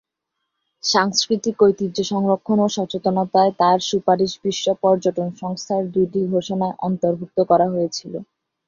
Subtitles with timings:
[0.83, 8.13] সাংস্কৃতিক ঐতিহ্য সংরক্ষণ ও সচেতনতায় তার সুপারিশ বিশ্ব পর্যটন সংস্থার দুইটি ঘোষণায় অন্তর্ভুক্ত করা হয়েছিল।